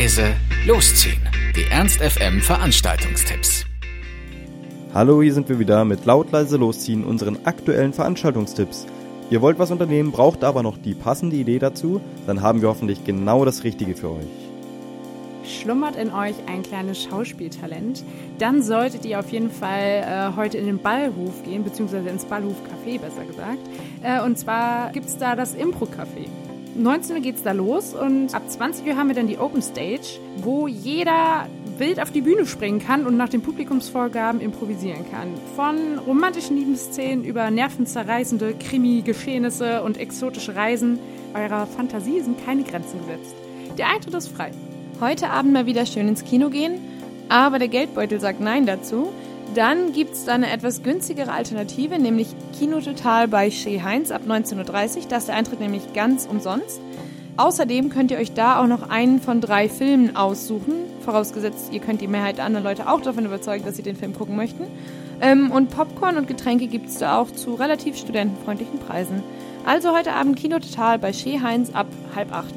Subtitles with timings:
[0.00, 0.34] leise,
[0.66, 1.20] losziehen.
[1.54, 3.66] Die Ernst FM Veranstaltungstipps.
[4.94, 8.86] Hallo, hier sind wir wieder mit laut leise losziehen unseren aktuellen Veranstaltungstipps.
[9.28, 13.04] Ihr wollt was unternehmen, braucht aber noch die passende Idee dazu, dann haben wir hoffentlich
[13.04, 14.26] genau das Richtige für euch.
[15.44, 18.02] Schlummert in euch ein kleines Schauspieltalent,
[18.38, 22.98] dann solltet ihr auf jeden Fall äh, heute in den Ballhof gehen, beziehungsweise ins Ballhof-Café
[22.98, 23.60] besser gesagt.
[24.02, 26.49] Äh, und zwar gibt es da das Impro-Café.
[26.76, 30.20] 19 Uhr geht's da los und ab 20 Uhr haben wir dann die Open Stage,
[30.36, 31.46] wo jeder
[31.78, 35.28] wild auf die Bühne springen kann und nach den Publikumsvorgaben improvisieren kann.
[35.56, 40.98] Von romantischen Liebesszenen über nervenzerreißende Krimi-Geschehnisse und exotische Reisen.
[41.34, 43.34] Eurer Fantasie sind keine Grenzen gesetzt.
[43.78, 44.50] Der Eintritt ist frei.
[45.00, 46.78] Heute Abend mal wieder schön ins Kino gehen,
[47.28, 49.08] aber der Geldbeutel sagt Nein dazu.
[49.54, 54.22] Dann gibt es da eine etwas günstigere Alternative, nämlich Kino Total bei Shea Heinz ab
[54.28, 55.02] 19.30 Uhr.
[55.08, 56.80] Da ist der Eintritt nämlich ganz umsonst.
[57.36, 60.74] Außerdem könnt ihr euch da auch noch einen von drei Filmen aussuchen,
[61.04, 64.14] vorausgesetzt, ihr könnt die Mehrheit der anderen Leute auch davon überzeugen, dass sie den Film
[64.14, 64.64] gucken möchten.
[65.20, 69.22] Ähm, und Popcorn und Getränke gibt es da auch zu relativ studentenfreundlichen Preisen.
[69.64, 72.54] Also heute Abend Kino Total bei Shea Heinz ab halb acht.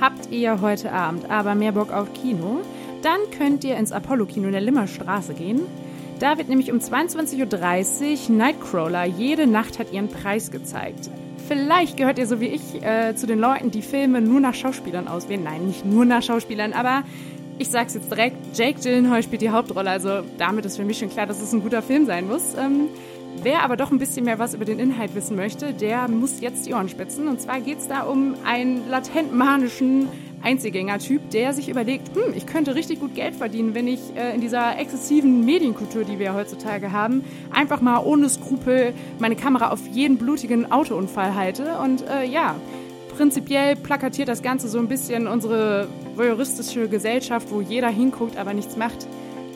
[0.00, 2.62] Habt ihr heute Abend aber mehr Bock auf Kino?
[3.02, 5.60] Dann könnt ihr ins Apollo-Kino in der Limmerstraße gehen.
[6.20, 11.08] Da wird nämlich um 22.30 Uhr Nightcrawler Jede Nacht hat ihren Preis gezeigt.
[11.48, 15.08] Vielleicht gehört ihr so wie ich äh, zu den Leuten, die Filme nur nach Schauspielern
[15.08, 15.42] auswählen.
[15.42, 17.04] Nein, nicht nur nach Schauspielern, aber
[17.58, 21.08] ich sag's jetzt direkt, Jake Gyllenhaal spielt die Hauptrolle, also damit ist für mich schon
[21.08, 22.54] klar, dass es ein guter Film sein muss.
[22.54, 22.88] Ähm,
[23.42, 26.66] wer aber doch ein bisschen mehr was über den Inhalt wissen möchte, der muss jetzt
[26.66, 27.28] die Ohren spitzen.
[27.28, 30.08] Und zwar geht's da um einen latent manischen
[30.42, 34.40] Einzelgänger-Typ, der sich überlegt, hm, ich könnte richtig gut Geld verdienen, wenn ich äh, in
[34.40, 40.16] dieser exzessiven Medienkultur, die wir heutzutage haben, einfach mal ohne Skrupel meine Kamera auf jeden
[40.18, 41.78] blutigen Autounfall halte.
[41.78, 42.56] Und äh, ja,
[43.16, 48.76] prinzipiell plakatiert das Ganze so ein bisschen unsere voyeuristische Gesellschaft, wo jeder hinguckt, aber nichts
[48.76, 49.06] macht.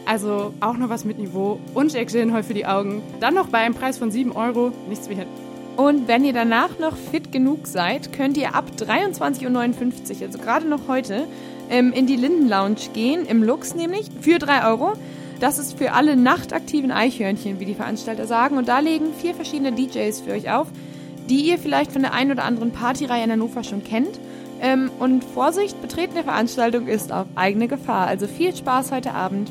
[0.07, 3.03] Also auch noch was mit Niveau und Jack Gyllenhaal für die Augen.
[3.21, 5.29] Dann noch bei einem Preis von 7 Euro, nichts wie hin.
[5.77, 10.69] Und wenn ihr danach noch fit genug seid, könnt ihr ab 23.59 Uhr, also gerade
[10.69, 11.27] noch heute,
[11.69, 14.93] ähm, in die Linden Lounge gehen, im Lux nämlich, für 3 Euro.
[15.41, 18.57] Das ist für alle nachtaktiven Eichhörnchen, wie die Veranstalter sagen.
[18.57, 20.69] Und da legen vier verschiedene DJs für euch auf,
[21.29, 24.21] die ihr vielleicht von der einen oder anderen Partyreihe in Hannover schon kennt.
[24.61, 28.07] Ähm, und Vorsicht, Betreten der Veranstaltung ist auf eigene Gefahr.
[28.07, 29.51] Also viel Spaß heute Abend.